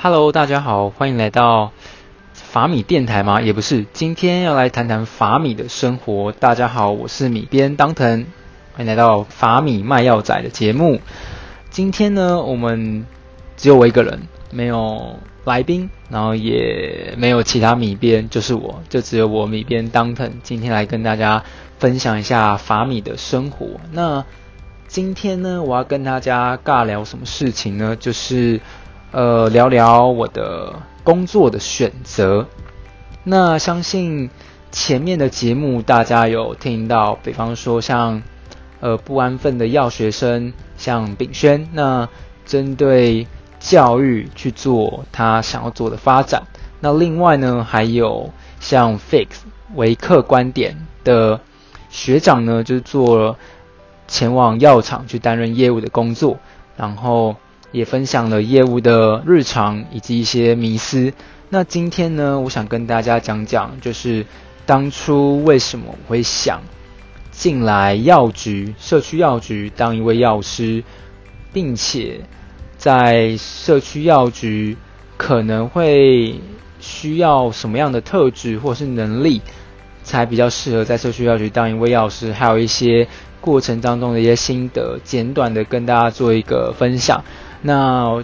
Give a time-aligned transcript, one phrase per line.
[0.00, 1.72] Hello，大家好，欢迎来到
[2.32, 3.42] 法米电台吗？
[3.42, 6.30] 也不是，今天要来谈谈法米的生活。
[6.30, 8.24] 大家好，我是米边当藤，
[8.74, 11.00] 欢迎来到法米卖药仔的节目。
[11.70, 13.06] 今天呢，我们
[13.56, 14.20] 只有我一个人，
[14.52, 21.42] 没有来宾，然后也没有其他米边，就是我，就只有我米边当藤，今天来跟大家
[21.80, 23.66] 分享一下法米的生活。
[23.90, 24.24] 那
[24.86, 27.96] 今天呢，我要跟大家尬聊什么事情呢？
[27.96, 28.60] 就是
[29.10, 32.46] 呃，聊聊我的工作的选择。
[33.24, 34.30] 那相信
[34.70, 38.22] 前面的节目大家有听到，比方说像
[38.80, 42.08] 呃不安分的药学生，像炳轩，那
[42.44, 43.26] 针对
[43.58, 46.42] 教育去做他想要做的发展。
[46.80, 49.28] 那另外呢，还有像 Fix
[49.74, 51.40] 维克观点的
[51.90, 53.36] 学长呢，就是做了。
[54.10, 56.38] 前往药厂去担任业务的工作，
[56.78, 57.36] 然后
[57.72, 61.12] 也分享了业务的日常以及一些迷思。
[61.50, 64.26] 那今天呢，我想跟大家讲讲，就是
[64.66, 66.60] 当初为什么会想
[67.30, 70.82] 进来药局、社区药局当一位药师，
[71.52, 72.20] 并且
[72.76, 74.76] 在社区药局
[75.16, 76.40] 可能会
[76.80, 79.40] 需要什么样的特质或是能力，
[80.02, 83.06] 才比较适合在社区药局当一位药师，还有一些。
[83.40, 87.22] 过程当中的一些心得，简短的跟大家做一个分享。
[87.62, 88.22] 那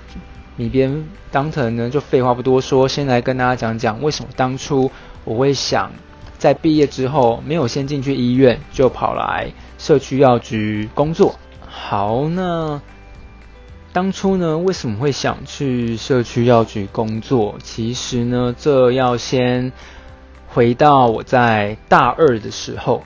[0.57, 4.91] 里边当成呢，就废话不多说，先来跟大家讲讲为什么当初
[5.25, 5.91] 我会想
[6.39, 11.35] 在毕业之后没有先进去医院，就跑来社区药局工作。
[11.67, 12.81] 好，那
[13.93, 17.57] 当初呢，为什么会想去社区药局工作？
[17.63, 19.73] 其实呢，这要先
[20.49, 23.05] 回到我在大二的时候。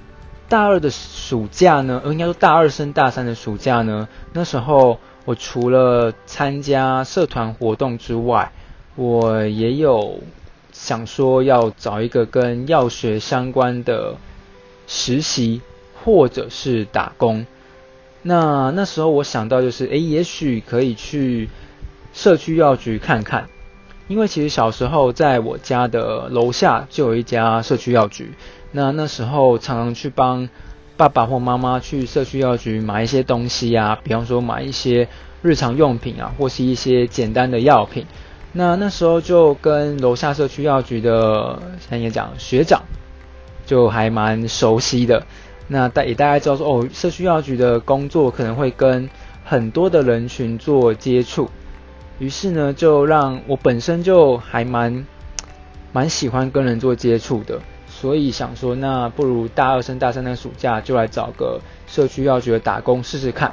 [0.51, 8.51] 大二的暑假呢，应该说大二升大三的暑假呢，那时候我除了参加社团活动之外，
[8.97, 10.21] 我也有
[10.72, 14.15] 想说要找一个跟药学相关的
[14.87, 15.61] 实习
[16.03, 17.44] 或者是打工。
[18.22, 21.50] 那那时候我想到就是，诶，也许可以去
[22.15, 23.50] 社区药局看看，
[24.06, 28.33] 因为其实小时候在我家的楼下就有一家社区药局。
[28.72, 30.49] 那那时候常常去帮
[30.98, 35.06] 爸爸或妈妈去社区药局买一些东西啊，比方说买一些
[35.42, 38.04] 日常用品啊，或是一些简单的药品。
[38.53, 42.82] 那那时候就跟楼下社区药局的，像也讲学长，
[43.64, 45.25] 就还蛮熟悉的。
[45.69, 49.09] 那大也大概知道说，哦，社区药局的工作可能会跟
[49.44, 51.48] 很多的人群做接触。
[52.19, 55.06] 于是呢，就让我本身就还蛮
[55.92, 57.60] 蛮喜欢跟人做接触的。
[58.00, 63.53] 所以想说，那不如大二升大三的暑假就来找个社区药局的打工试试看。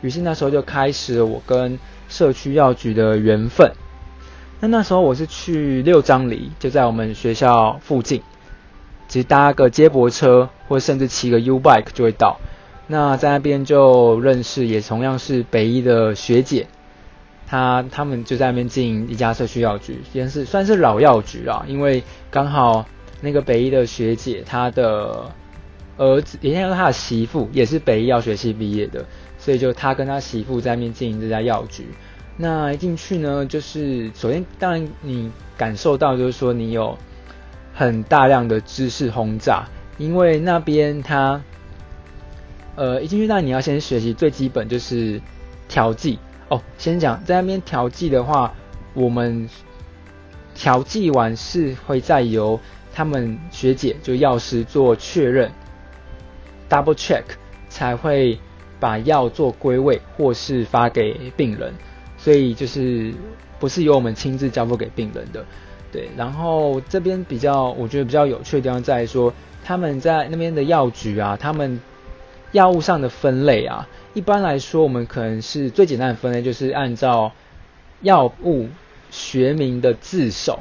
[0.00, 1.76] 于是那时候就开始了我跟
[2.08, 3.72] 社区药局的缘分。
[4.60, 8.22] 那那时候我是去六张里，就在我们学校附近，
[9.08, 12.38] 只搭个接驳车或甚至骑个 U bike 就会到。
[12.86, 16.68] 那在那边就认识，也同样是北医的学姐，
[17.48, 22.86] 她他们就在那边经营一家社区药局，也是算是老药局啊，因为刚好。
[23.20, 25.30] 那个北医的学姐，她的
[25.96, 29.04] 儿子，也应该说她的媳妇，也是北医药学系毕业的，
[29.38, 31.86] 所以就他跟他媳妇在面经营这家药局。
[32.36, 36.96] 那一进去呢，就是首先当然你感受到就是说你有
[37.74, 39.64] 很大量的知识轰炸，
[39.98, 41.42] 因为那边他
[42.76, 45.20] 呃一进去，那你要先学习最基本就是
[45.68, 46.62] 调剂哦。
[46.78, 48.54] 先讲在那边调剂的话，
[48.94, 49.46] 我们
[50.54, 52.58] 调剂完是会再由
[52.92, 55.50] 他们学姐就药师做确认
[56.68, 57.22] ，double check
[57.68, 58.38] 才会
[58.78, 61.72] 把药做归位或是发给病人，
[62.18, 63.12] 所以就是
[63.58, 65.44] 不是由我们亲自交付给病人的，
[65.92, 66.08] 对。
[66.16, 69.32] 然后这边比较我觉得比较有趣的地方在说，
[69.64, 71.80] 他们在那边的药局啊，他们
[72.52, 77.32] 药物上的分类啊，一般来说我们可能是最简单的分类就是按照
[78.00, 78.68] 药物
[79.10, 80.60] 学名的字首。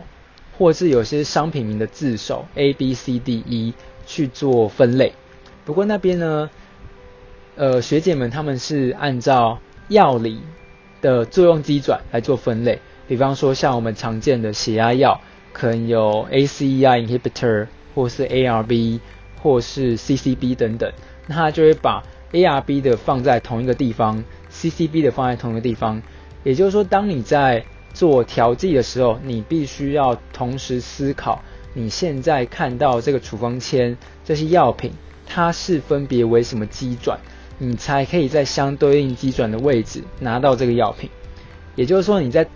[0.59, 3.73] 或是有些商品名的字首 A B C D E
[4.05, 5.13] 去做分类，
[5.63, 6.49] 不过那边呢，
[7.55, 9.57] 呃，学姐们他们是按照
[9.87, 10.41] 药理
[11.01, 12.77] 的作用机转来做分类，
[13.07, 15.21] 比方说像我们常见的血压药，
[15.53, 18.99] 可能有 ACEI inhibitor 或是 ARB
[19.41, 20.91] 或是 CCB 等等，
[21.27, 22.03] 那他就会把
[22.33, 24.21] ARB 的放在同一个地方
[24.51, 26.01] ，CCB 的放在同一个地方，
[26.43, 27.63] 也就是说，当你在
[27.99, 31.43] 做调剂的时候，你必须要同时思考，
[31.73, 34.93] 你现在看到这个处方签这些药品，
[35.27, 37.19] 它是分别为什么机转，
[37.57, 41.09] 你才可以在相对应机转的位置拿到这个药品。
[41.75, 42.47] 也就是说，你在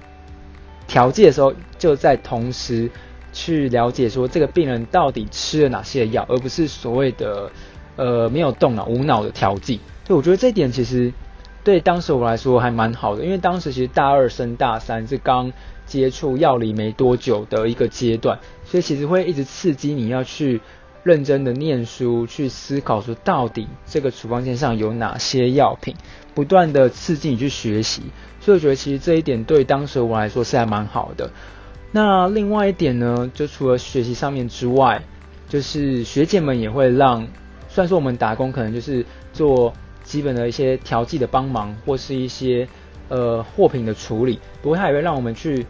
[0.88, 2.90] 调剂的时候，就在同时
[3.34, 7.52] 去了解说这个病人到底吃了哪些药，而不是所谓的
[7.98, 9.82] 呃没有动脑、无脑的调剂。
[10.06, 11.12] 对我觉得这一点其实
[11.64, 15.52] 对当时我来说还蛮好的，因为当时其实大二升大三是刚
[15.86, 20.60] 接触药理没多久的一个阶段，所以其实会一直刺激你要去
[21.04, 25.96] 认真的念书，去思考说到底这个处方笺上有哪些药品，
[26.34, 28.02] 不断的刺激你去学习。
[28.40, 31.32] 所以我觉得其实这一点对当时我来说是还蛮好的。
[31.92, 35.02] 那另外一点呢，就除了学习上面之外，
[35.48, 37.28] 就是学姐们也会让，
[37.70, 42.68] 虽然说我们打工可能就是做基本的一些调剂的帮忙，或是一些
[43.10, 45.66] 呃货品的处理，不过他也会让我们去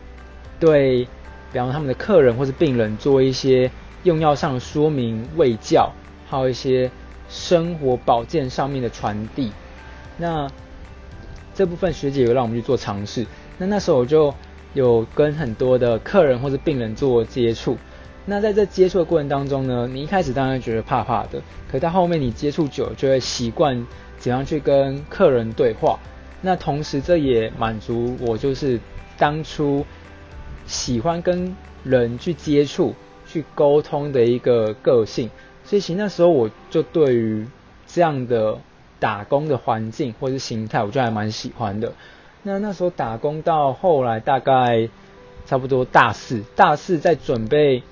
[0.59, 1.05] 对，
[1.51, 3.69] 比方他们的客人或是病人做一些
[4.03, 5.91] 用药上的说明、卫教，
[6.29, 6.89] 还有一些
[7.29, 9.51] 生活保健上面的传递。
[10.17, 10.47] 那
[11.53, 13.25] 这部分学姐有让我们去做尝试，
[13.57, 14.33] 那那时候我就
[14.73, 17.77] 有跟很多的客人或者病人做接触。
[18.25, 23.85] 那在这接触的过程当中呢，你一开始当然觉得怕怕的，可到后面你接触久，就会习惯
[24.17, 25.99] 怎样去跟客人对话。
[26.41, 28.79] 那同时这也满足我就是
[29.17, 29.85] 当初
[30.65, 32.93] 喜欢跟人去接触、
[33.25, 35.29] 去沟通的一个个性。
[35.63, 37.47] 所以其实那时候我就对于
[37.87, 38.57] 这样的。
[38.99, 41.91] 打工的环境或者是形态，我就还蛮喜欢的。
[42.43, 44.87] 那那时候打工到后来，大概
[45.45, 47.83] 差不多大四，大四在准备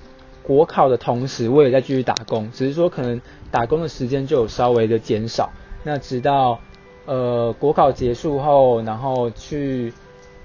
[0.42, 5.50] 国考的同时，我也在继续打工，只是说可能打工的时间就有稍微的减少。
[5.84, 6.60] 那直到
[7.06, 9.92] 呃国考结束后，然后去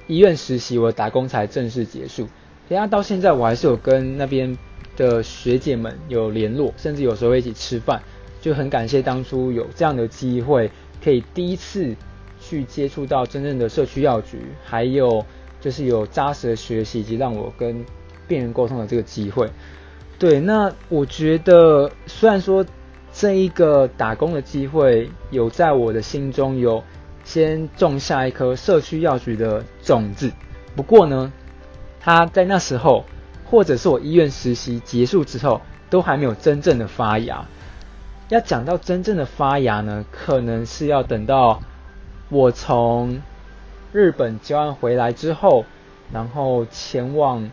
[0.08, 2.28] 医院实习，我打工才正式结束。
[2.70, 4.58] 等下到现在，我还是有跟那边
[4.96, 8.02] 的学姐们有联络，甚至有时候一起吃饭。
[8.40, 10.70] 就很感谢当初有这样的机会，
[11.04, 11.96] 可以第一次
[12.40, 15.26] 去接触到真正的社区药局，还有
[15.60, 17.84] 就是有扎实的学习以及让我跟
[18.28, 19.50] 病人沟通的这个机会。
[20.20, 22.66] 对，那我觉得虽然说
[23.14, 26.84] 这一个打工的机会有在我的心中有
[27.24, 30.32] 先种下一颗社区药局的种子，
[30.76, 31.32] 不过呢，
[32.00, 33.06] 它在那时候
[33.46, 37.46] 或者是我医院实习结束之后，都还没有真正的发芽。
[38.30, 41.62] 要讲到真正的发芽呢，可能是要等到
[42.30, 43.22] 我从
[43.94, 45.64] 日本交换回来之后，
[46.12, 47.50] 然后前往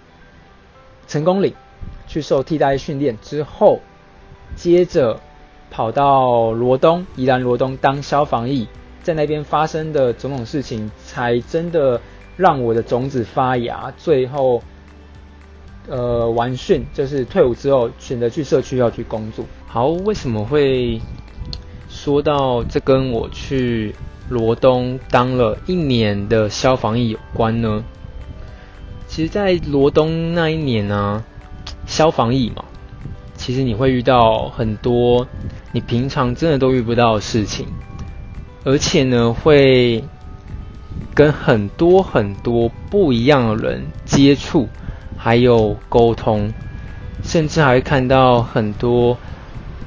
[1.06, 1.54] 成功岭
[2.06, 3.80] 去受替代训练之后，
[4.54, 5.20] 接着
[5.70, 8.68] 跑到罗东宜兰罗东当消防役，
[9.02, 12.00] 在那边发生的种种事情，才真的
[12.36, 14.62] 让我的种子发芽，最后
[15.88, 19.44] 呃完训，就是退伍之后选择去社区要去工作。
[19.66, 21.00] 好，为什么会
[21.88, 23.94] 说到这跟我去
[24.28, 27.84] 罗东当了一年的消防役有关呢？
[29.06, 31.24] 其实，在罗东那一年呢，
[31.94, 32.64] 消防役嘛，
[33.36, 35.24] 其实你会遇到很多
[35.70, 37.68] 你平常真的都遇不到的事情，
[38.64, 40.02] 而且呢，会
[41.14, 44.68] 跟很多很多不一样的人接触，
[45.16, 46.52] 还有沟通，
[47.22, 49.16] 甚至还会看到很多。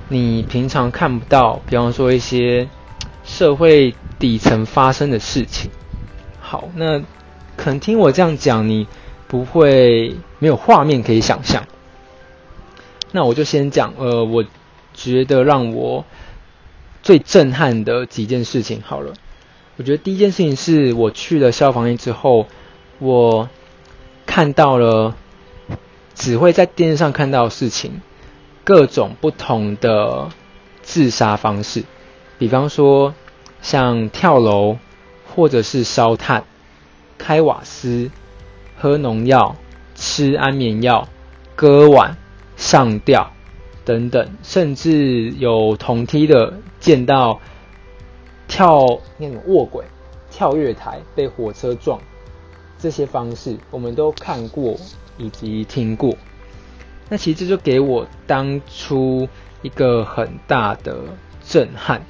[0.08, 2.70] 你平常看不到，比方说一些
[3.26, 5.70] 社会底层发生的事情。
[6.40, 7.02] 好，那
[7.58, 8.88] 可能听我这样讲，你
[9.28, 11.68] 不会没有画面可以想象。
[13.12, 14.46] 那我就先讲，呃，我
[14.94, 16.06] 觉得让我
[17.04, 19.14] 最震撼的几件事情好了。
[19.78, 22.48] 我觉得第一件事情是我去了消防员之后，
[23.00, 23.50] 我
[24.26, 25.16] 看到了
[26.16, 28.02] 只会在电视上看到的事情。
[28.64, 30.28] 各种不同的
[30.82, 31.86] 自杀方式，
[32.38, 33.14] 比方说
[33.62, 34.78] 像跳楼，
[35.34, 36.44] 或者是烧炭、
[37.18, 38.12] 开瓦斯、
[38.78, 39.56] 喝农药、
[39.96, 41.08] 吃安眠药、
[41.56, 42.18] 割腕、
[42.58, 43.32] 上吊
[43.86, 47.40] 等等，甚至有同梯的见到
[48.48, 48.86] 跳
[49.18, 49.86] 那种卧轨、
[50.30, 51.98] 跳跃台被火车撞，
[52.78, 54.76] 这些方式我们都看过
[55.18, 56.18] 以及听过。
[57.08, 59.30] 那其实这就给我当初
[59.62, 60.98] 一个很大的
[61.42, 62.02] 震撼，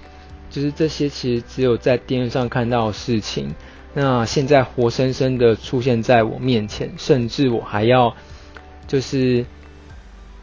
[0.49, 3.53] 就是这些其实只有在电视上看到的事情，
[3.93, 8.15] 那现在活生生的出现在我面前，甚至我还要
[8.87, 9.45] 就是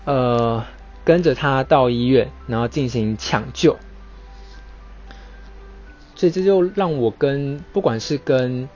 [0.04, 0.64] 呃
[1.04, 3.76] 跟着他到医院，然后进行抢救，
[6.14, 8.68] 所以这就让我跟不管是跟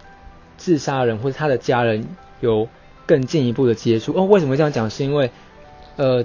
[0.57, 2.07] 自杀人或者他的家人
[2.41, 2.69] 有
[3.07, 4.13] 更进一步的接触。
[4.15, 4.91] 哦，为什么这样讲？
[4.91, 5.31] 是因为
[5.97, 6.25] 呃，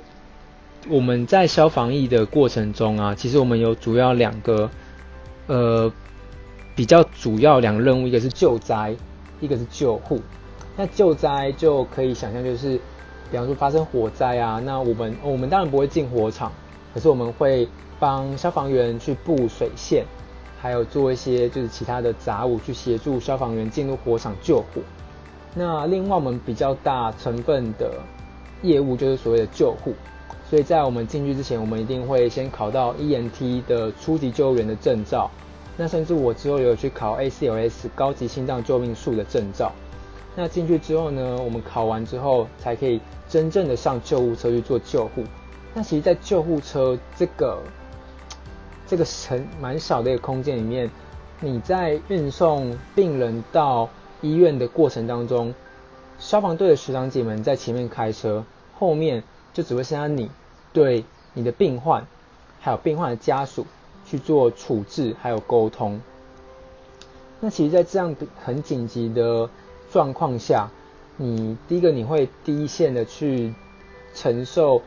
[0.89, 4.69] 我们在消防役的过程中啊，其实我们有主要两个，
[5.47, 5.91] 呃，
[6.75, 8.95] 比较主要两个任务，一个是救灾，
[9.39, 10.21] 一个是救护。
[10.75, 12.79] 那救灾就可以想象，就是
[13.31, 16.51] 比方说发生火灾啊，那我们我们当然不会进火场，
[16.93, 17.67] 可是我们会
[17.99, 20.05] 帮消防员去布水线，
[20.59, 24.81] 还有做一些就是其他的杂物去协助消防员进入火场救火。
[25.55, 27.91] 那另外我们比较大成分的
[28.61, 29.93] 业务就是所谓的救护，
[30.49, 35.29] 所以在我们进去之前，我们一定会先考到 ENT 的初级救护员的证照。
[35.75, 39.71] 那甚至我之后有去考 ACLS 高级心脏救命术的证照。
[40.35, 42.99] 那进去之后呢，我们考完之后才可以
[43.29, 45.23] 真正的上救护车去做救护。
[45.73, 47.61] 那其实，在救护车这个
[48.87, 50.89] 这个很蛮小的一个空间里面，
[51.39, 53.89] 你在运送病人到
[54.21, 55.53] 医院的过程当中，
[56.19, 58.43] 消防队的学长姐们在前面开车，
[58.77, 59.23] 后面
[59.53, 60.29] 就只会剩下你
[60.71, 62.05] 对你的病患
[62.59, 63.65] 还有病患的家属。
[64.05, 66.01] 去做处置，还有沟通。
[67.39, 68.13] 那其实，在这样
[68.43, 69.49] 很紧急的
[69.93, 70.71] 状况下，
[71.17, 73.53] 你第一个你会第一线的去
[74.15, 74.81] 承受，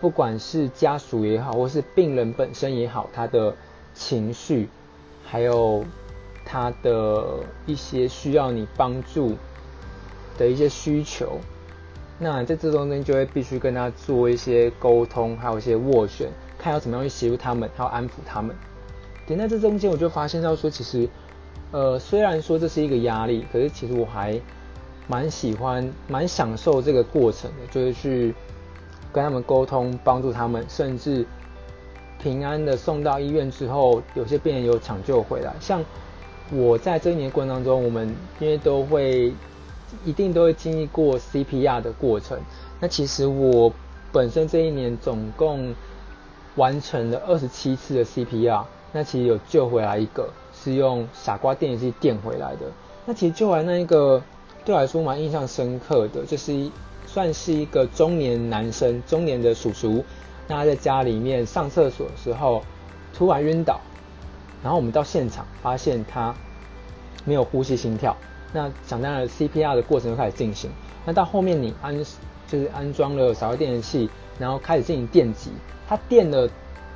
[0.00, 3.54] 不管是家属也好，或是病人本身也好，他的
[3.92, 4.70] 情绪，
[5.22, 5.84] 还有
[6.46, 9.36] 他的一些需要你帮助
[10.38, 11.38] 的一些需求。
[12.18, 16.30] 那在这中间就会必须跟他做一些沟通，还有一些斡旋。
[16.58, 18.56] 看要怎么样去协助他们，还要安抚他们。
[19.26, 21.06] 点在这中间，我就发现到说，其实，
[21.70, 24.40] 呃，虽然说这是一个压力，可是其实我还
[25.06, 28.34] 蛮喜欢、蛮享受这个过程的，就是去
[29.12, 31.26] 跟他们沟通，帮助他们，甚至
[32.22, 35.54] 平安的送到医院之后，有些病人有抢救回来。
[35.60, 35.84] 像
[36.52, 39.32] 我在这一年过程当中，我们因为都会
[40.04, 42.38] 一定都会经历过 CPR 的过程。
[42.80, 43.72] 那其实我
[44.12, 45.74] 本身这一年总共。
[46.56, 50.28] 完成了二十七次的 CPR，那其实有救回来一个，
[50.62, 52.66] 是用傻瓜电击器电回来的。
[53.06, 54.22] 那其实救完那一个，
[54.64, 56.70] 对我来说蛮印象深刻的，就是
[57.06, 60.04] 算是一个中年男生，中年的叔叔，
[60.46, 62.62] 那他在家里面上厕所的时候
[63.14, 63.80] 突然晕倒，
[64.62, 66.34] 然后我们到现场发现他
[67.24, 68.16] 没有呼吸心跳，
[68.52, 70.70] 那想当然 CPR 的过程就开始进行。
[71.06, 71.96] 那到后面你安
[72.46, 75.50] 就是安装了傻瓜电击器，然后开始进行电击。
[75.88, 76.46] 他电了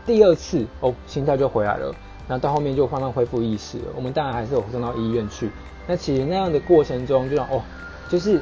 [0.04, 1.94] 第二次哦，心跳就回来了，
[2.32, 3.84] 那到后面就慢慢恢复意识了。
[3.94, 5.50] 我们当然还是有送到医院去。
[5.86, 7.60] 那其实那样的过程中，就像哦，
[8.08, 8.40] 就是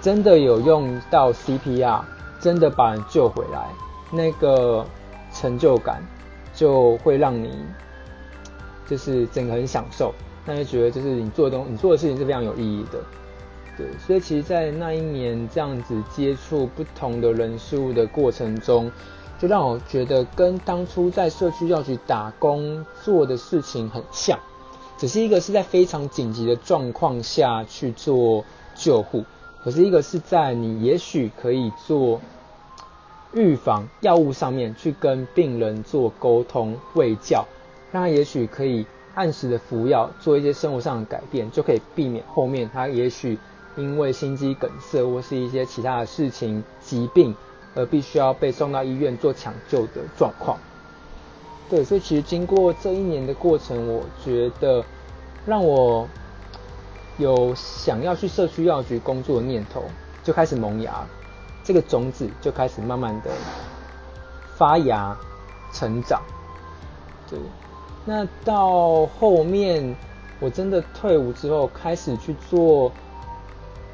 [0.00, 2.00] 真的有用到 CPR，
[2.40, 3.68] 真的把人救回来，
[4.10, 4.86] 那个
[5.34, 6.00] 成就感
[6.54, 7.50] 就会让你
[8.88, 10.14] 就是整个很享受，
[10.46, 12.98] 那就觉得就是你做的东，你做的事情是非常有意义的。
[13.76, 18.90] 对，所以其实，在那一年这样子接触不同的人事物的过程中，
[19.42, 24.38] 就让我觉得跟当初在社区药局打工做的事情很像，
[24.96, 28.44] 只是一个是在非常紧急的状况下去做
[28.76, 29.24] 救护，
[29.64, 32.20] 可是一个是在你也许可以做
[33.34, 37.44] 预防药物上面去跟病人做沟通喂教，
[37.90, 43.36] 让他也许可以按时的服药，做一些生活上的改变，就可以避免后面他也许。
[43.74, 47.34] 因为心肌梗塞或是一些其他的事情疾病，
[47.74, 50.58] 而必须要被送到医院做抢救的状况。
[51.70, 54.84] 对，所以其实经过这一年的过程，我觉得
[55.46, 56.06] 让我
[57.18, 59.82] 有想要去社区药局工作的念头
[60.22, 61.06] 就开始萌芽，
[61.64, 63.30] 这个种子就开始慢慢的
[64.56, 65.16] 发芽
[65.72, 66.20] 成长。
[67.30, 67.38] 对，
[68.04, 69.96] 那到后面
[70.40, 72.92] 我真的退伍之后，开始去做。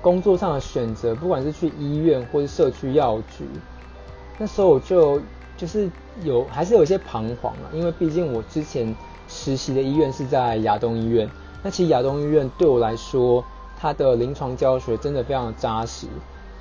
[0.00, 3.44] 工作上的选择，不管是去医院或是社区药局，
[4.38, 5.20] 那时候我就
[5.56, 5.90] 就是
[6.22, 8.94] 有还是有一些彷徨了，因为毕竟我之前
[9.28, 11.28] 实习的医院是在亚东医院，
[11.62, 13.44] 那其实亚东医院对我来说，
[13.76, 16.06] 它的临床教学真的非常的扎实，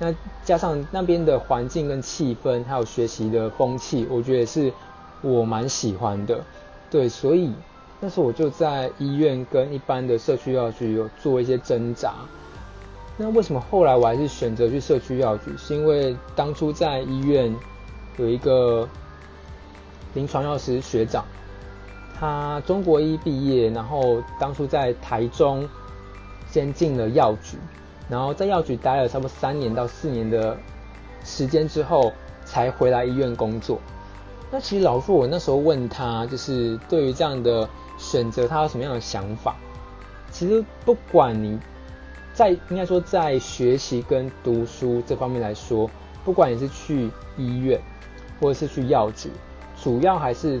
[0.00, 0.12] 那
[0.44, 4.72] 加上那边的环境跟气氛，还有学习的风气，我觉得是
[5.22, 6.44] 我蛮喜欢的，
[6.90, 7.52] 对，所以
[8.00, 12.14] 那时候我就在医院跟一般的社区药局有做一些挣扎。
[13.20, 15.50] 那为什么后来我还是选择去社区药局？
[15.56, 17.52] 是因为当初在医院
[18.16, 18.88] 有一个
[20.14, 21.24] 临床药师学长，
[22.16, 25.68] 他中国医毕业，然后当初在台中
[26.48, 27.58] 先进了药局，
[28.08, 30.56] 然后在药局待了差不多三年到四年的
[31.24, 32.12] 时间之后，
[32.44, 33.80] 才回来医院工作。
[34.48, 39.56] 那其实老傅，我那时候问他，就是对于这样的选择，他有什么样的想法？
[40.30, 41.58] 其实不管你。
[42.38, 45.90] 在应该说，在学习跟读书这方面来说，
[46.24, 47.80] 不管你是去医院
[48.40, 49.28] 或者是去药局，
[49.82, 50.60] 主要还是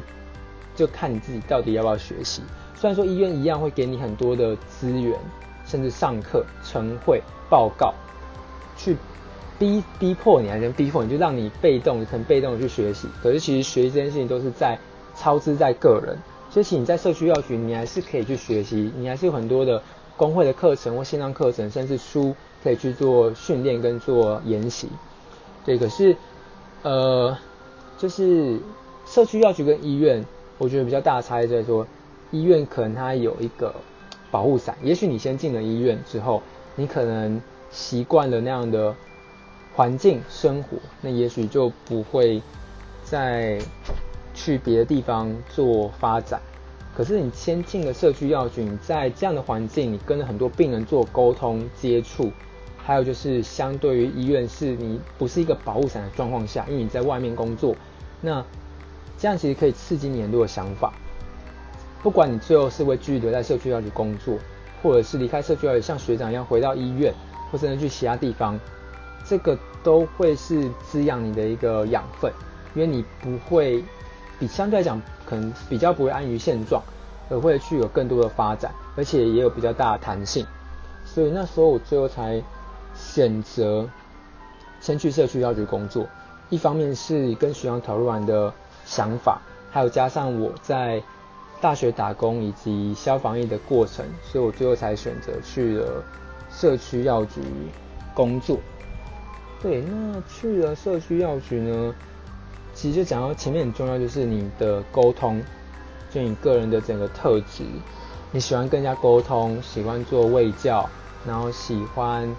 [0.74, 2.42] 就看你自己到底要不要学习。
[2.74, 5.16] 虽然说医院一样会给你很多的资源，
[5.64, 7.94] 甚至上课、晨会、报告，
[8.76, 8.96] 去
[9.56, 13.06] 逼逼迫你，还是逼迫你，就让你被动、很被动的去学习。
[13.22, 14.76] 可是其实学习这件事情都是在
[15.14, 16.18] 超支在个人。
[16.50, 19.80] 所以其实你在社区药局，你还是可以去学习，你还是有很多的
[20.18, 24.88] 工会的课程或线上课程，甚至书可以去做训练跟做研习。
[25.64, 26.14] 对，可是
[26.82, 27.38] 呃，
[27.96, 28.58] 就是
[29.06, 30.22] 社区药局跟医院，
[30.58, 31.86] 我觉得比较大的差异在说，
[32.32, 33.74] 医院可能它有一个
[34.30, 36.42] 保护伞，也许你先进了医院之后，
[36.74, 38.94] 你可能习惯了那样的
[39.74, 42.42] 环境生活，那也许就不会
[43.04, 43.58] 再
[44.34, 46.40] 去别的地方做发展。
[46.98, 52.32] 可是你先进了社区药局，在这样的环境，你跟了很多病人做沟通接触。
[52.76, 57.76] 还有就是，相对于医院，是你不是一个保护伞的状况下，因为你在外面工作，
[58.20, 58.44] 那
[59.16, 60.92] 这样其实可以刺激你很多的想法。
[62.02, 64.36] 不管你最后是会继续留在社区药局工作，
[64.82, 67.14] 或者是离开社区药局，像学长一样回到医院，
[67.52, 68.58] 或者去其他地方，
[69.24, 72.32] 这个都会是滋养你的一个养分，
[72.74, 73.84] 因为你不会
[74.38, 76.82] 比相对来讲，可能比较不会安于现状，
[77.30, 80.46] 而会去有更多的发展，而且也有比较大的弹性。
[81.04, 82.42] 所以那时候我最后才。
[82.94, 83.88] 选择
[84.80, 86.04] 先去社区药局工作，
[86.48, 88.52] 一方面是跟徐阳讨论完的
[88.84, 89.40] 想法，
[89.70, 91.00] 还有加上我在
[91.60, 96.02] 大学打工以及消防业的过程，所以我最后才选择去了
[96.50, 97.40] 社区药局
[98.14, 98.58] 工作。
[99.62, 101.94] 对，那去了社区药局呢，
[102.78, 105.42] 其实就讲到前面很重要，就是你的沟通，
[106.12, 107.64] 就你个人的整个特质，
[108.30, 110.88] 你喜欢跟人家沟通，喜欢做卫教，
[111.26, 112.32] 然后喜欢。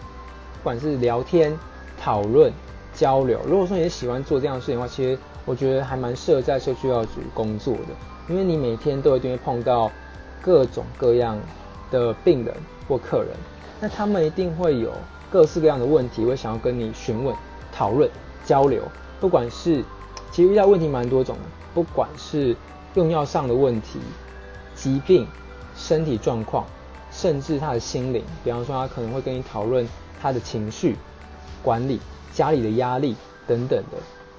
[0.62, 1.58] 不管是聊天、
[2.02, 2.54] 讨论、
[2.94, 7.94] 交流，如果说你喜欢做这样的事情的话，其实我觉得还蛮适合在社区药局工作的，
[8.30, 9.92] 因为你每天都一定会碰到
[10.42, 11.38] 各种各样
[11.92, 12.54] 的病人
[12.88, 13.30] 或客人，
[13.82, 14.94] 那他们一定会有
[15.30, 17.36] 各式各样的问题，会想要跟你询问、
[17.74, 18.10] 讨论、
[18.46, 18.84] 交流。
[19.22, 19.84] 不管是
[20.32, 22.56] 其实遇到问题蛮多种的，不管是
[22.96, 24.00] 用药上的问题、
[24.76, 25.28] 疾病、
[25.76, 26.66] 身体状况，
[27.12, 29.88] 甚至他的心灵，比方说他可能会跟你讨论。
[30.22, 30.98] 他的情绪
[31.64, 31.98] 管理、
[32.34, 33.16] 家里的压力
[33.48, 33.96] 等等的，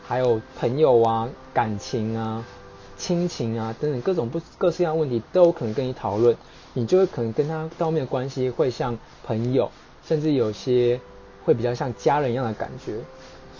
[0.06, 2.44] 还有朋友啊、感情啊、
[2.98, 6.36] 亲情啊等等各种不各式各样问题，都有可能跟你讨论。
[6.74, 9.70] 你就会可能跟他到面的关系会像朋友，
[10.04, 11.00] 甚至有些
[11.46, 12.98] 会比较像家人一样的感觉。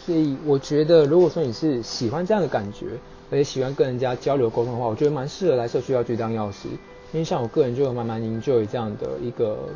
[0.05, 2.87] 所以我觉得，如果说你是喜欢这样的感觉，
[3.31, 6.69] 而且喜欢跟人家交流沟通的话，我觉得蛮适合来社区药局当药师。
[7.13, 9.69] 因为像我个人就慢慢 enjoy 这样的一个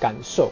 [0.00, 0.50] 感受。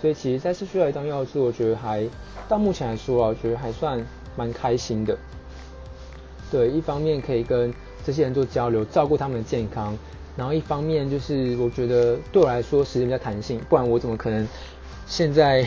[0.00, 2.06] 所以其实，在社区来当药师，我觉得还
[2.48, 4.04] 到目前来说啊，我觉得还算
[4.36, 5.16] 蛮开心的。
[6.50, 7.72] 对，一方面可以跟
[8.06, 9.92] 这些人做交流，照顾他们的健康；
[10.36, 14.46] 然后一方面就是我觉得对我来说时间比较弹性，不然我怎么可能
[15.06, 15.66] 现在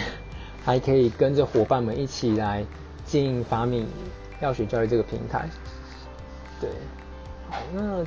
[0.63, 2.65] 还可以跟着伙伴们一起来
[3.05, 3.85] 经营法米
[4.41, 5.49] 药学教育这个平台？
[6.59, 6.69] 对，
[7.49, 8.05] 好，那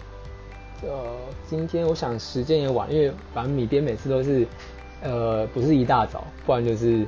[0.88, 1.16] 呃，
[1.48, 4.46] 今天我想时间也晚，因为反正米边每次都是。
[5.02, 7.06] 呃，不是一大早，不然就是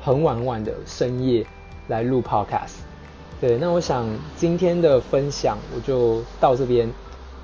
[0.00, 1.46] 很晚很晚的深夜
[1.88, 2.76] 来录 podcast。
[3.38, 6.90] 对，那我想今天的分享我就到这边。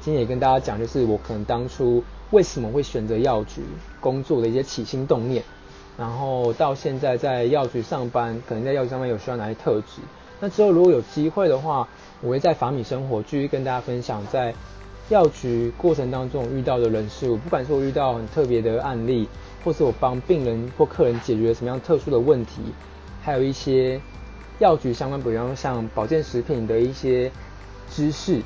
[0.01, 3.61] 今天也跟大家讲，就是我可能当初为什么会选择药局
[4.01, 5.45] 工作的一些起心动念，
[6.01, 10.01] 然后到现在在药局上班，可能在药局上班有需要哪些特质。
[10.41, 11.87] 那之后如果有机会的话，
[12.23, 14.55] 我会在法米生活继续跟大家分享在
[15.11, 19.29] 药局过程当中遇到的人事物，不管是我遇到很特别的案例。
[19.63, 22.63] 或是我帮病人或客人解决什么样特殊的问题，
[23.21, 24.01] 还有一些
[24.59, 27.31] 药局相关，比方像保健食品的一些
[27.91, 28.41] 知识，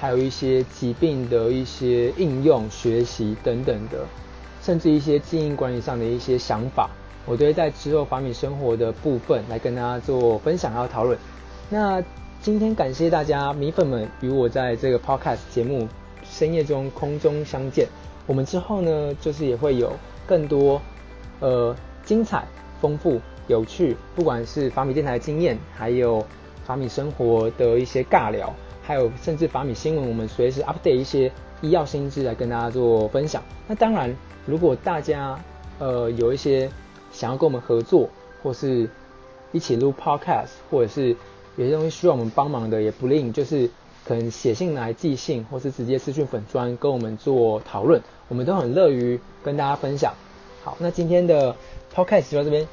[0.00, 4.06] 还有一些疾病的一些应用学习等等的，
[4.66, 6.90] 甚至一些经营管理上的一些想法，
[7.24, 11.16] 我都会在之后法米生活的部分来跟大家做分享和讨论。
[11.70, 12.02] 那
[12.42, 15.86] 今天感谢大家米粉们与我在这个 podcast 节目
[16.24, 17.86] 深夜中空中相见，
[18.26, 19.92] 我们之后呢就是也会有。
[20.26, 20.82] 更多，
[21.38, 21.72] 呃，
[22.04, 22.44] 精彩、
[22.80, 26.26] 丰富、有趣，不管是法米电台的经验，还有
[26.64, 28.52] 法米生活的一些尬聊，
[28.82, 33.42] 还有甚至法米新闻，我们随时 update 一些医药新知来跟大家做分享。
[33.66, 34.14] 那当然，
[34.44, 35.38] 如果大家
[35.78, 36.70] 呃有一些
[37.12, 38.08] 想要跟我们合作，
[38.42, 38.88] 或是
[39.52, 41.16] 一起录 podcast，或者是
[41.56, 43.70] 有些东西需要我们帮忙的，也不吝就是
[44.04, 48.00] 可能写信来寄信，或是直接私讯粉专跟我们做讨论。
[48.28, 50.12] 我们都很乐于跟大家分享。
[50.62, 51.54] 好，那今天的
[51.94, 52.66] podcast 就到这边，